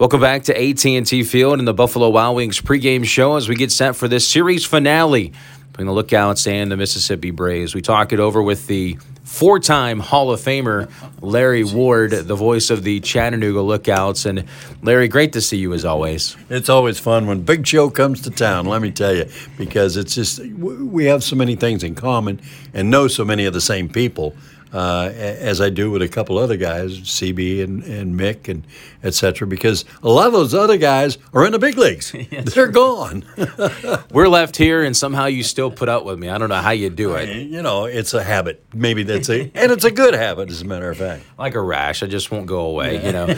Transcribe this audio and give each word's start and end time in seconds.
Welcome 0.00 0.22
back 0.22 0.44
to 0.44 0.58
AT&T 0.58 1.24
Field 1.24 1.58
and 1.58 1.68
the 1.68 1.74
Buffalo 1.74 2.08
Wild 2.08 2.34
Wings 2.34 2.58
pregame 2.58 3.04
show 3.04 3.36
as 3.36 3.50
we 3.50 3.54
get 3.54 3.70
set 3.70 3.94
for 3.94 4.08
this 4.08 4.26
series 4.26 4.64
finale 4.64 5.34
between 5.72 5.86
the 5.86 5.92
Lookouts 5.92 6.46
and 6.46 6.72
the 6.72 6.76
Mississippi 6.78 7.30
Braves. 7.30 7.74
We 7.74 7.82
talk 7.82 8.14
it 8.14 8.18
over 8.18 8.42
with 8.42 8.66
the 8.66 8.96
four-time 9.24 10.00
Hall 10.00 10.30
of 10.30 10.40
Famer 10.40 10.90
Larry 11.20 11.64
Ward, 11.64 12.12
the 12.12 12.34
voice 12.34 12.70
of 12.70 12.82
the 12.82 13.00
Chattanooga 13.00 13.60
Lookouts. 13.60 14.24
And 14.24 14.46
Larry, 14.80 15.06
great 15.06 15.34
to 15.34 15.42
see 15.42 15.58
you 15.58 15.74
as 15.74 15.84
always. 15.84 16.34
It's 16.48 16.70
always 16.70 16.98
fun 16.98 17.26
when 17.26 17.42
Big 17.42 17.66
Show 17.66 17.90
comes 17.90 18.22
to 18.22 18.30
town. 18.30 18.64
Let 18.64 18.80
me 18.80 18.92
tell 18.92 19.14
you, 19.14 19.26
because 19.58 19.98
it's 19.98 20.14
just 20.14 20.40
we 20.40 21.04
have 21.04 21.22
so 21.22 21.36
many 21.36 21.56
things 21.56 21.84
in 21.84 21.94
common 21.94 22.40
and 22.72 22.90
know 22.90 23.06
so 23.06 23.22
many 23.22 23.44
of 23.44 23.52
the 23.52 23.60
same 23.60 23.90
people 23.90 24.34
uh, 24.72 25.10
as 25.14 25.60
I 25.60 25.70
do 25.70 25.90
with 25.90 26.02
a 26.02 26.08
couple 26.08 26.38
other 26.38 26.56
guys, 26.56 26.98
CB 27.00 27.62
and, 27.62 27.82
and 27.84 28.18
Mick 28.18 28.48
and 28.48 28.64
et 29.02 29.14
cetera, 29.14 29.46
because 29.46 29.84
a 30.02 30.08
lot 30.08 30.26
of 30.26 30.32
those 30.32 30.54
other 30.54 30.76
guys 30.76 31.18
are 31.32 31.46
in 31.46 31.52
the 31.52 31.58
big 31.58 31.76
leagues. 31.76 32.12
yes. 32.30 32.54
They're 32.54 32.68
gone. 32.68 33.24
We're 34.10 34.28
left 34.28 34.56
here, 34.56 34.82
and 34.82 34.96
somehow 34.96 35.26
you 35.26 35.42
still 35.42 35.70
put 35.70 35.88
up 35.88 36.04
with 36.04 36.18
me. 36.18 36.28
I 36.28 36.38
don't 36.38 36.48
know 36.48 36.56
how 36.56 36.70
you 36.70 36.90
do 36.90 37.14
it. 37.14 37.28
You 37.28 37.62
know, 37.62 37.84
it's 37.86 38.14
a 38.14 38.22
habit. 38.22 38.64
Maybe 38.74 39.02
that's 39.02 39.28
a, 39.30 39.42
and 39.54 39.72
it's 39.72 39.84
a 39.84 39.90
good 39.90 40.14
habit, 40.14 40.50
as 40.50 40.62
a 40.62 40.64
matter 40.64 40.90
of 40.90 40.98
fact. 40.98 41.24
Like 41.38 41.54
a 41.54 41.60
rash, 41.60 42.02
I 42.02 42.06
just 42.06 42.30
won't 42.30 42.46
go 42.46 42.60
away. 42.60 43.04
You 43.04 43.12
know. 43.12 43.34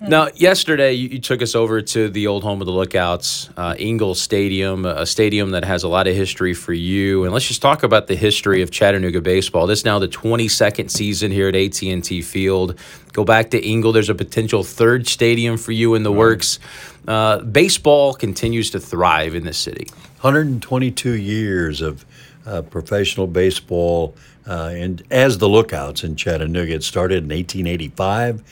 now, 0.00 0.28
yesterday 0.34 0.92
you, 0.92 1.08
you, 1.08 1.20
took 1.20 1.42
us 1.42 1.54
over 1.54 1.82
to 1.82 2.08
the 2.08 2.26
old 2.26 2.42
home 2.42 2.60
of 2.60 2.66
the 2.66 2.72
Lookouts, 2.72 3.50
uh, 3.56 3.74
Engel's 3.78 4.20
Stadium, 4.20 4.84
a 4.84 5.06
stadium 5.06 5.50
that 5.50 5.64
has 5.64 5.82
a 5.82 5.88
lot 5.88 6.06
of 6.06 6.14
history 6.14 6.54
for 6.54 6.72
you. 6.72 7.24
And 7.24 7.32
let's 7.32 7.46
just 7.46 7.62
talk 7.62 7.82
about 7.82 8.06
the 8.06 8.16
history 8.16 8.62
of 8.62 8.70
Chattanooga 8.70 9.20
baseball. 9.20 9.66
This 9.66 9.80
is 9.80 9.84
now 9.84 9.98
the 9.98 10.08
22nd 10.60 10.90
season 10.90 11.30
here 11.30 11.48
at 11.48 11.56
AT&T 11.56 12.22
Field. 12.22 12.78
Go 13.12 13.24
back 13.24 13.50
to 13.50 13.66
Engel. 13.66 13.92
There's 13.92 14.10
a 14.10 14.14
potential 14.14 14.62
third 14.62 15.08
stadium 15.08 15.56
for 15.56 15.72
you 15.72 15.94
in 15.94 16.02
the 16.02 16.12
works. 16.12 16.58
Uh, 17.08 17.38
baseball 17.38 18.14
continues 18.14 18.70
to 18.70 18.80
thrive 18.80 19.34
in 19.34 19.44
this 19.44 19.58
city. 19.58 19.88
122 20.20 21.12
years 21.12 21.80
of 21.80 22.04
uh, 22.44 22.60
professional 22.60 23.26
baseball, 23.26 24.14
uh, 24.46 24.70
and 24.74 25.02
as 25.10 25.38
the 25.38 25.48
Lookouts 25.48 26.04
in 26.04 26.14
Chattanooga. 26.14 26.74
It 26.74 26.82
started 26.82 27.24
in 27.24 27.30
1885. 27.30 28.42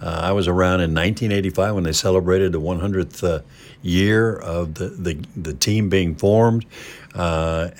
Uh, 0.00 0.06
I 0.06 0.32
was 0.32 0.48
around 0.48 0.80
in 0.80 0.94
1985 0.94 1.74
when 1.74 1.84
they 1.84 1.92
celebrated 1.92 2.52
the 2.52 2.60
100th 2.60 3.22
uh, 3.22 3.42
year 3.82 4.36
of 4.36 4.74
the, 4.74 4.88
the, 4.88 5.14
the 5.36 5.52
team 5.52 5.90
being 5.90 6.14
formed. 6.14 6.64
Uh, 7.14 7.70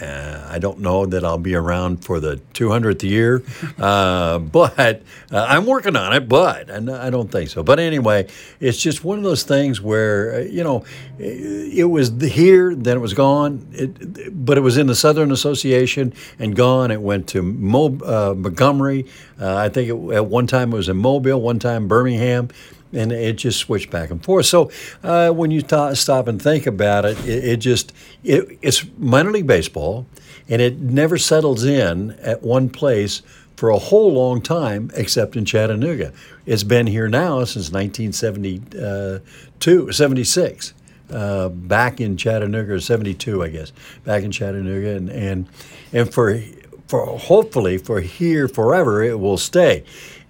I 0.50 0.58
don't 0.58 0.80
know 0.80 1.06
that 1.06 1.24
I'll 1.24 1.38
be 1.38 1.54
around 1.54 2.04
for 2.04 2.18
the 2.18 2.40
200th 2.54 3.02
year, 3.02 3.44
uh, 3.78 4.38
but 4.38 5.02
uh, 5.30 5.46
I'm 5.48 5.64
working 5.64 5.94
on 5.94 6.12
it. 6.12 6.28
But 6.28 6.70
I 6.70 7.10
don't 7.10 7.30
think 7.30 7.50
so. 7.50 7.62
But 7.62 7.78
anyway, 7.78 8.26
it's 8.58 8.78
just 8.78 9.04
one 9.04 9.18
of 9.18 9.24
those 9.24 9.44
things 9.44 9.80
where 9.80 10.34
uh, 10.34 10.38
you 10.40 10.64
know 10.64 10.84
it 11.18 11.88
was 11.88 12.10
here, 12.20 12.74
then 12.74 12.96
it 12.96 13.00
was 13.00 13.14
gone. 13.14 13.37
It, 13.72 14.44
but 14.44 14.58
it 14.58 14.62
was 14.62 14.76
in 14.76 14.86
the 14.86 14.94
Southern 14.94 15.30
Association 15.30 16.12
and 16.38 16.54
gone. 16.54 16.90
It 16.90 17.00
went 17.00 17.28
to 17.28 17.42
Mo- 17.42 17.98
uh, 18.04 18.34
Montgomery. 18.36 19.06
Uh, 19.40 19.56
I 19.56 19.68
think 19.68 19.88
it, 19.88 20.14
at 20.14 20.26
one 20.26 20.46
time 20.46 20.72
it 20.72 20.76
was 20.76 20.88
in 20.88 20.96
Mobile, 20.96 21.40
one 21.40 21.58
time 21.58 21.88
Birmingham 21.88 22.48
and 22.92 23.12
it 23.12 23.34
just 23.34 23.58
switched 23.58 23.90
back 23.90 24.10
and 24.10 24.24
forth. 24.24 24.46
So 24.46 24.70
uh, 25.02 25.28
when 25.30 25.50
you 25.50 25.60
stop 25.60 26.26
and 26.26 26.40
think 26.40 26.66
about 26.66 27.04
it, 27.04 27.18
it, 27.26 27.44
it 27.44 27.56
just 27.58 27.92
it, 28.24 28.58
it's 28.62 28.86
minor 28.96 29.30
league 29.30 29.46
baseball, 29.46 30.06
and 30.48 30.62
it 30.62 30.78
never 30.78 31.18
settles 31.18 31.64
in 31.64 32.12
at 32.22 32.42
one 32.42 32.70
place 32.70 33.20
for 33.56 33.68
a 33.70 33.78
whole 33.78 34.12
long 34.12 34.40
time, 34.40 34.90
except 34.94 35.36
in 35.36 35.44
Chattanooga. 35.44 36.12
It's 36.46 36.62
been 36.62 36.86
here 36.86 37.08
now 37.08 37.44
since 37.44 37.72
1972, 37.72 39.92
76. 39.92 40.74
Uh, 41.10 41.48
back 41.48 42.00
in 42.00 42.16
Chattanooga, 42.16 42.80
72, 42.80 43.42
I 43.42 43.48
guess, 43.48 43.72
back 44.04 44.24
in 44.24 44.30
Chattanooga, 44.30 44.96
and 44.96 45.08
and, 45.08 45.48
and 45.92 46.12
for 46.12 46.40
for 46.86 47.18
hopefully 47.18 47.78
for 47.78 48.00
here 48.00 48.48
forever, 48.48 49.02
it 49.02 49.18
will 49.18 49.38
stay. 49.38 49.84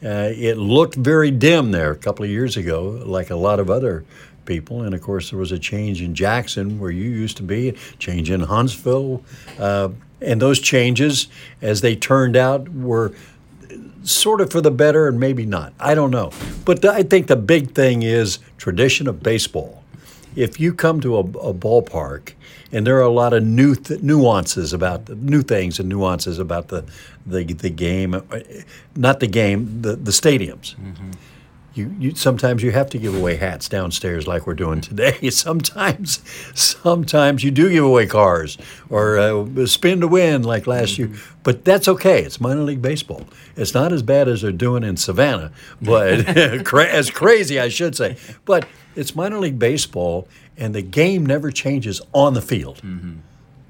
Uh, 0.05 0.31
it 0.33 0.57
looked 0.57 0.95
very 0.95 1.31
dim 1.31 1.73
there 1.73 1.91
a 1.91 1.97
couple 1.97 2.25
of 2.25 2.31
years 2.31 2.57
ago, 2.57 3.03
like 3.05 3.31
a 3.31 3.37
lot 3.37 3.59
of 3.59 3.71
other 3.71 4.05
people. 4.45 4.83
And 4.83 4.95
of 4.95 5.01
course, 5.03 5.31
there 5.31 5.39
was 5.39 5.53
a 5.53 5.59
change 5.59 6.03
in 6.03 6.15
Jackson, 6.15 6.79
where 6.79 6.91
you 6.91 7.11
used 7.11 7.37
to 7.39 7.43
be, 7.43 7.77
change 7.99 8.31
in 8.31 8.41
Huntsville. 8.41 9.23
Uh, 9.59 9.91
and 10.21 10.43
those 10.43 10.59
changes, 10.59 11.29
as 11.63 11.81
they 11.81 11.95
turned 11.95 12.37
out, 12.37 12.69
were 12.69 13.13
sort 14.03 14.41
of 14.41 14.51
for 14.51 14.61
the 14.61 14.71
better 14.71 15.07
and 15.07 15.21
maybe 15.21 15.45
not. 15.47 15.73
I 15.79 15.95
don't 15.95 16.11
know. 16.11 16.33
But 16.65 16.85
I 16.85 17.03
think 17.03 17.27
the 17.27 17.37
big 17.37 17.75
thing 17.75 18.03
is 18.03 18.39
tradition 18.57 19.07
of 19.07 19.23
baseball. 19.23 19.78
If 20.39 20.61
you 20.61 20.73
come 20.73 21.01
to 21.01 21.17
a, 21.17 21.21
a 21.21 21.55
ballpark 21.55 22.35
and 22.71 22.87
there 22.87 22.97
are 22.97 23.03
a 23.03 23.11
lot 23.11 23.33
of 23.33 23.43
new 23.43 23.75
th- 23.75 24.03
nuances 24.03 24.73
about 24.73 25.07
the 25.07 25.17
new 25.17 25.43
things 25.43 25.81
and 25.81 25.89
nuances 25.89 26.39
about 26.39 26.69
the 26.69 26.85
the, 27.27 27.43
the 27.45 27.71
game, 27.71 28.15
uh, 28.15 28.21
not 28.95 29.21
the 29.21 29.27
game, 29.27 29.83
the 29.83 29.97
the 29.97 30.13
stadiums. 30.13 30.77
Mm-hmm. 30.77 31.11
You, 31.75 31.95
you 31.99 32.15
sometimes 32.15 32.63
you 32.63 32.73
have 32.73 32.91
to 32.91 32.99
give 32.99 33.15
away 33.15 33.37
hats 33.37 33.69
downstairs 33.69 34.27
like 34.27 34.47
we're 34.47 34.55
doing 34.55 34.81
today. 34.81 35.31
sometimes, 35.31 36.21
sometimes 36.55 37.45
you 37.45 37.51
do 37.51 37.71
give 37.71 37.85
away 37.85 38.07
cars 38.07 38.59
or 38.91 39.19
uh, 39.19 39.67
spin 39.67 40.01
to 40.01 40.09
win 40.09 40.43
like 40.43 40.67
last 40.67 40.99
mm-hmm. 40.99 41.13
year. 41.13 41.23
But 41.45 41.65
that's 41.65 41.87
okay. 41.87 42.23
It's 42.23 42.41
minor 42.41 42.63
league 42.63 42.83
baseball. 42.83 43.27
It's 43.57 43.75
not 43.75 43.93
as 43.93 44.03
bad 44.03 44.29
as 44.29 44.43
they're 44.43 44.53
doing 44.53 44.83
in 44.83 44.97
Savannah, 44.97 45.53
but 45.81 46.27
as 46.37 47.11
crazy 47.11 47.61
I 47.61 47.69
should 47.69 47.95
say. 47.95 48.17
But 48.45 48.67
it's 48.97 49.15
minor 49.15 49.39
league 49.39 49.59
baseball, 49.59 50.27
and 50.57 50.75
the 50.75 50.83
game 50.83 51.25
never 51.25 51.51
changes 51.51 52.01
on 52.13 52.35
the 52.35 52.43
field. 52.43 52.79
Mm-hmm. 52.79 53.19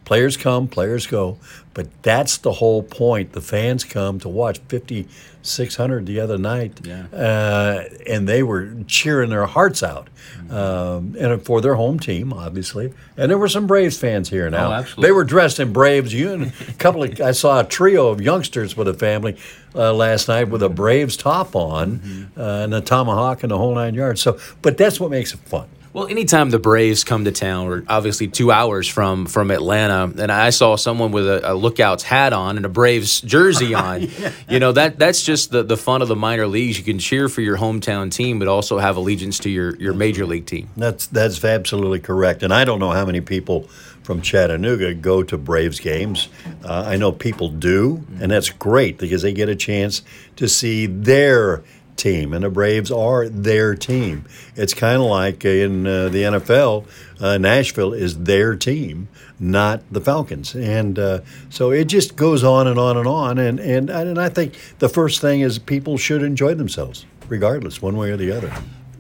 Players 0.08 0.38
come, 0.38 0.68
players 0.68 1.06
go, 1.06 1.36
but 1.74 1.86
that's 2.02 2.38
the 2.38 2.52
whole 2.52 2.82
point. 2.82 3.32
The 3.32 3.42
fans 3.42 3.84
come 3.84 4.18
to 4.20 4.28
watch 4.30 4.58
5,600 4.70 6.06
the 6.06 6.18
other 6.18 6.38
night, 6.38 6.80
yeah. 6.82 7.08
uh, 7.12 7.84
and 8.06 8.26
they 8.26 8.42
were 8.42 8.74
cheering 8.86 9.28
their 9.28 9.44
hearts 9.44 9.82
out, 9.82 10.08
mm-hmm. 10.38 10.54
um, 10.54 11.14
and 11.20 11.44
for 11.44 11.60
their 11.60 11.74
home 11.74 12.00
team, 12.00 12.32
obviously. 12.32 12.94
And 13.18 13.30
there 13.30 13.36
were 13.36 13.50
some 13.50 13.66
Braves 13.66 13.98
fans 13.98 14.30
here 14.30 14.48
now. 14.48 14.82
Oh, 14.96 15.02
they 15.02 15.12
were 15.12 15.24
dressed 15.24 15.60
in 15.60 15.74
Braves. 15.74 16.14
You 16.14 16.32
and 16.32 16.52
a 16.66 16.72
couple 16.78 17.02
of 17.02 17.20
I 17.20 17.32
saw 17.32 17.60
a 17.60 17.64
trio 17.64 18.08
of 18.08 18.22
youngsters 18.22 18.78
with 18.78 18.88
a 18.88 18.94
family 18.94 19.36
uh, 19.74 19.92
last 19.92 20.26
night 20.26 20.48
with 20.48 20.62
a 20.62 20.70
Braves 20.70 21.18
top 21.18 21.54
on 21.54 21.98
mm-hmm. 21.98 22.40
uh, 22.40 22.64
and 22.64 22.72
a 22.72 22.80
tomahawk 22.80 23.42
and 23.42 23.52
the 23.52 23.58
whole 23.58 23.74
nine 23.74 23.92
yards. 23.92 24.22
So, 24.22 24.38
but 24.62 24.78
that's 24.78 24.98
what 24.98 25.10
makes 25.10 25.34
it 25.34 25.40
fun. 25.40 25.68
Well, 25.98 26.06
anytime 26.06 26.50
the 26.50 26.60
Braves 26.60 27.02
come 27.02 27.24
to 27.24 27.32
town, 27.32 27.66
we're 27.66 27.82
obviously 27.88 28.28
two 28.28 28.52
hours 28.52 28.86
from 28.86 29.26
from 29.26 29.50
Atlanta, 29.50 30.04
and 30.04 30.30
I 30.30 30.50
saw 30.50 30.76
someone 30.76 31.10
with 31.10 31.26
a, 31.26 31.50
a 31.50 31.54
Lookouts 31.54 32.04
hat 32.04 32.32
on 32.32 32.56
and 32.56 32.64
a 32.64 32.68
Braves 32.68 33.20
jersey 33.20 33.74
on. 33.74 34.02
yeah. 34.02 34.30
You 34.48 34.60
know 34.60 34.70
that 34.70 35.00
that's 35.00 35.24
just 35.24 35.50
the, 35.50 35.64
the 35.64 35.76
fun 35.76 36.00
of 36.00 36.06
the 36.06 36.14
minor 36.14 36.46
leagues. 36.46 36.78
You 36.78 36.84
can 36.84 37.00
cheer 37.00 37.28
for 37.28 37.40
your 37.40 37.56
hometown 37.56 38.12
team, 38.12 38.38
but 38.38 38.46
also 38.46 38.78
have 38.78 38.96
allegiance 38.96 39.40
to 39.40 39.50
your, 39.50 39.74
your 39.74 39.92
major 39.92 40.24
league 40.24 40.46
team. 40.46 40.70
That's 40.76 41.08
that's 41.08 41.44
absolutely 41.44 41.98
correct. 41.98 42.44
And 42.44 42.54
I 42.54 42.64
don't 42.64 42.78
know 42.78 42.92
how 42.92 43.04
many 43.04 43.20
people 43.20 43.62
from 44.04 44.22
Chattanooga 44.22 44.94
go 44.94 45.24
to 45.24 45.36
Braves 45.36 45.80
games. 45.80 46.28
Uh, 46.64 46.84
I 46.86 46.96
know 46.96 47.10
people 47.10 47.48
do, 47.48 48.06
and 48.20 48.30
that's 48.30 48.50
great 48.50 48.98
because 48.98 49.22
they 49.22 49.32
get 49.32 49.48
a 49.48 49.56
chance 49.56 50.02
to 50.36 50.48
see 50.48 50.86
their 50.86 51.64
team, 51.98 52.32
and 52.32 52.44
the 52.44 52.50
Braves 52.50 52.90
are 52.90 53.28
their 53.28 53.74
team. 53.74 54.24
It's 54.56 54.72
kind 54.72 55.02
of 55.02 55.08
like 55.08 55.44
in 55.44 55.86
uh, 55.86 56.08
the 56.08 56.22
NFL, 56.22 56.86
uh, 57.20 57.38
Nashville 57.38 57.92
is 57.92 58.20
their 58.20 58.56
team, 58.56 59.08
not 59.38 59.82
the 59.92 60.00
Falcons, 60.00 60.54
and 60.54 60.98
uh, 60.98 61.20
so 61.50 61.70
it 61.70 61.84
just 61.84 62.16
goes 62.16 62.42
on 62.42 62.66
and 62.66 62.78
on 62.78 62.96
and 62.96 63.06
on. 63.06 63.38
And 63.38 63.60
and 63.60 63.90
and 63.90 64.18
I 64.18 64.28
think 64.28 64.54
the 64.78 64.88
first 64.88 65.20
thing 65.20 65.40
is 65.40 65.58
people 65.58 65.98
should 65.98 66.22
enjoy 66.22 66.54
themselves, 66.54 67.04
regardless, 67.28 67.82
one 67.82 67.96
way 67.96 68.10
or 68.10 68.16
the 68.16 68.32
other. 68.32 68.52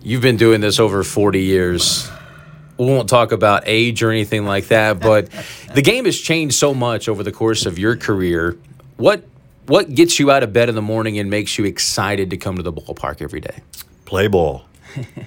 You've 0.02 0.22
been 0.22 0.36
doing 0.36 0.60
this 0.60 0.78
over 0.78 1.02
forty 1.02 1.42
years 1.42 2.10
we 2.78 2.86
won't 2.86 3.08
talk 3.08 3.32
about 3.32 3.64
age 3.66 4.02
or 4.02 4.10
anything 4.10 4.44
like 4.46 4.68
that, 4.68 5.00
but 5.00 5.28
the 5.74 5.82
game 5.82 6.04
has 6.04 6.18
changed 6.18 6.54
so 6.54 6.72
much 6.72 7.08
over 7.08 7.22
the 7.22 7.32
course 7.32 7.66
of 7.66 7.78
your 7.78 7.96
career. 7.96 8.56
What 8.96 9.24
what 9.68 9.94
gets 9.94 10.18
you 10.18 10.30
out 10.30 10.42
of 10.42 10.52
bed 10.52 10.68
in 10.68 10.74
the 10.74 10.82
morning 10.82 11.18
and 11.18 11.30
makes 11.30 11.58
you 11.58 11.64
excited 11.64 12.30
to 12.30 12.36
come 12.36 12.56
to 12.56 12.62
the 12.62 12.72
ballpark 12.72 13.22
every 13.22 13.40
day? 13.40 13.60
Play 14.04 14.26
ball. 14.28 14.64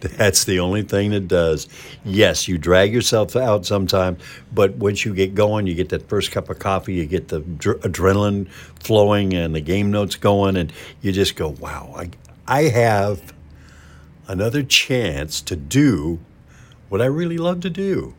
That's 0.02 0.44
the 0.46 0.60
only 0.60 0.82
thing 0.82 1.12
that 1.12 1.28
does. 1.28 1.68
Yes, 2.04 2.48
you 2.48 2.58
drag 2.58 2.94
yourself 2.94 3.36
out 3.36 3.66
sometimes, 3.66 4.22
but 4.52 4.76
once 4.76 5.06
you 5.06 5.14
get 5.14 5.36
going, 5.36 5.68
you 5.68 5.76
get 5.76 5.90
that 5.90 6.10
first 6.10 6.32
cup 6.32 6.50
of 6.50 6.60
coffee, 6.60 6.96
you 6.96 7.06
get 7.06 7.28
the 7.28 7.42
dr- 7.42 7.80
adrenaline 7.82 8.50
flowing 8.80 9.34
and 9.34 9.54
the 9.54 9.62
game 9.62 9.92
notes 9.92 10.16
going, 10.16 10.58
and 10.58 10.74
you 11.02 11.12
just 11.12 11.36
go, 11.36 11.50
wow, 11.50 11.94
I, 11.96 12.10
I 12.48 12.64
have 12.64 13.34
another 14.28 14.64
chance 14.64 15.42
to 15.42 15.56
do 15.56 16.20
what 16.90 17.02
I 17.02 17.06
really 17.06 17.38
love 17.38 17.62
to 17.62 17.70
do. 17.70 18.16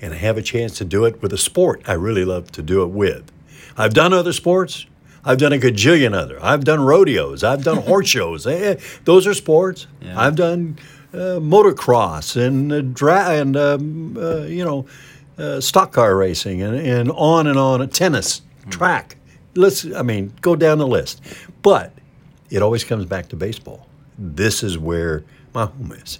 And 0.00 0.12
I 0.14 0.16
have 0.16 0.36
a 0.36 0.42
chance 0.42 0.76
to 0.78 0.84
do 0.84 1.04
it 1.04 1.22
with 1.22 1.32
a 1.32 1.38
sport 1.38 1.82
I 1.86 1.92
really 1.92 2.24
love 2.24 2.50
to 2.52 2.62
do 2.62 2.82
it 2.82 2.88
with. 2.88 3.30
I've 3.76 3.94
done 3.94 4.12
other 4.12 4.32
sports, 4.32 4.86
I've 5.26 5.38
done 5.38 5.52
a 5.52 5.58
gajillion 5.58 6.14
other. 6.14 6.38
I've 6.42 6.64
done 6.64 6.80
rodeos. 6.80 7.42
I've 7.44 7.64
done 7.64 7.76
horse 7.88 8.08
shows. 8.08 8.46
Eh, 8.46 8.52
eh, 8.52 8.80
those 9.04 9.26
are 9.26 9.34
sports. 9.34 9.86
Yeah. 10.00 10.18
I've 10.18 10.36
done 10.36 10.78
uh, 11.12 11.40
motocross 11.40 12.36
and 12.36 12.72
uh, 12.72 12.80
dra- 12.82 13.30
and 13.30 13.56
um, 13.56 14.16
uh, 14.18 14.42
you 14.42 14.64
know 14.64 14.86
uh, 15.38 15.60
stock 15.60 15.92
car 15.92 16.16
racing 16.16 16.62
and, 16.62 16.76
and 16.76 17.10
on 17.12 17.46
and 17.46 17.58
on 17.58 17.88
tennis 17.88 18.42
track 18.68 19.16
let's 19.54 19.86
i 19.94 20.02
mean 20.02 20.32
go 20.40 20.56
down 20.56 20.78
the 20.78 20.86
list 20.86 21.22
but 21.62 21.92
it 22.50 22.60
always 22.62 22.84
comes 22.84 23.04
back 23.04 23.28
to 23.28 23.36
baseball 23.36 23.86
this 24.18 24.62
is 24.62 24.76
where 24.76 25.24
my 25.54 25.66
home 25.66 25.92
is 25.92 26.18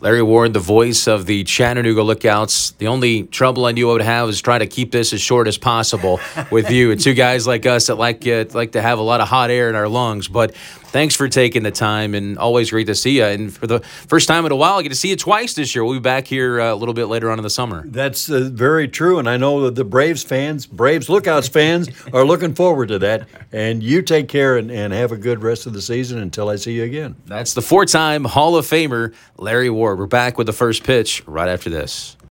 Larry 0.00 0.22
Ward, 0.22 0.52
the 0.52 0.60
voice 0.60 1.08
of 1.08 1.26
the 1.26 1.42
Chattanooga 1.42 2.02
Lookouts. 2.02 2.70
The 2.72 2.86
only 2.86 3.24
trouble 3.24 3.66
I 3.66 3.72
knew 3.72 3.90
I 3.90 3.94
would 3.94 4.02
have 4.02 4.28
is 4.28 4.40
try 4.40 4.56
to 4.56 4.66
keep 4.66 4.92
this 4.92 5.12
as 5.12 5.20
short 5.20 5.48
as 5.48 5.58
possible 5.58 6.20
with 6.52 6.70
you 6.70 6.92
and 6.92 7.00
two 7.00 7.14
guys 7.14 7.48
like 7.48 7.66
us 7.66 7.88
that 7.88 7.96
like 7.96 8.24
uh, 8.24 8.44
like 8.52 8.72
to 8.72 8.82
have 8.82 9.00
a 9.00 9.02
lot 9.02 9.20
of 9.20 9.26
hot 9.26 9.50
air 9.50 9.68
in 9.68 9.74
our 9.74 9.88
lungs. 9.88 10.28
But 10.28 10.54
thanks 10.88 11.14
for 11.14 11.28
taking 11.28 11.62
the 11.62 11.70
time 11.70 12.14
and 12.14 12.38
always 12.38 12.70
great 12.70 12.86
to 12.88 12.94
see 12.94 13.18
you. 13.18 13.24
And 13.24 13.52
for 13.52 13.66
the 13.66 13.80
first 13.80 14.28
time 14.28 14.44
in 14.46 14.52
a 14.52 14.56
while, 14.56 14.74
I 14.74 14.82
get 14.82 14.90
to 14.90 14.94
see 14.94 15.08
you 15.08 15.16
twice 15.16 15.54
this 15.54 15.74
year. 15.74 15.84
We'll 15.84 15.94
be 15.94 16.00
back 16.00 16.26
here 16.26 16.60
uh, 16.60 16.72
a 16.72 16.74
little 16.74 16.94
bit 16.94 17.06
later 17.06 17.30
on 17.30 17.38
in 17.38 17.42
the 17.42 17.50
summer. 17.50 17.84
That's 17.86 18.30
uh, 18.30 18.50
very 18.52 18.88
true, 18.88 19.18
and 19.18 19.28
I 19.28 19.36
know 19.36 19.62
that 19.62 19.74
the 19.74 19.84
Braves 19.84 20.22
fans, 20.22 20.66
Braves 20.66 21.08
Lookouts 21.08 21.48
fans, 21.48 21.88
are 22.12 22.24
looking 22.24 22.54
forward 22.54 22.88
to 22.88 22.98
that. 23.00 23.28
And 23.52 23.82
you 23.82 24.02
take 24.02 24.28
care 24.28 24.56
and, 24.56 24.70
and 24.70 24.92
have 24.92 25.12
a 25.12 25.16
good 25.16 25.42
rest 25.42 25.66
of 25.66 25.72
the 25.72 25.82
season 25.82 26.18
until 26.18 26.48
I 26.48 26.56
see 26.56 26.72
you 26.72 26.84
again. 26.84 27.16
That's 27.26 27.54
the 27.54 27.62
four-time 27.62 28.24
Hall 28.24 28.56
of 28.56 28.66
Famer 28.66 29.14
Larry 29.36 29.70
Ward. 29.70 29.98
We're 29.98 30.06
back 30.06 30.36
with 30.36 30.46
the 30.46 30.52
first 30.52 30.84
pitch 30.84 31.22
right 31.26 31.48
after 31.48 31.70
this. 31.70 32.17